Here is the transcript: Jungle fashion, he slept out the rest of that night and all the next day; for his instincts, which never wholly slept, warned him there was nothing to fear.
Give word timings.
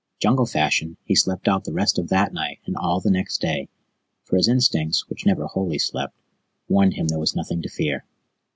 Jungle 0.19 0.47
fashion, 0.47 0.97
he 1.03 1.13
slept 1.13 1.47
out 1.47 1.63
the 1.63 1.71
rest 1.73 1.99
of 1.99 2.07
that 2.07 2.33
night 2.33 2.57
and 2.65 2.75
all 2.75 2.99
the 2.99 3.11
next 3.11 3.39
day; 3.39 3.69
for 4.23 4.35
his 4.35 4.47
instincts, 4.47 5.07
which 5.11 5.27
never 5.27 5.45
wholly 5.45 5.77
slept, 5.77 6.17
warned 6.67 6.95
him 6.95 7.05
there 7.09 7.19
was 7.19 7.35
nothing 7.35 7.61
to 7.61 7.69
fear. 7.69 8.03